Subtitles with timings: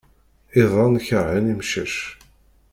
[0.61, 1.95] Iḍan kerhen imcac.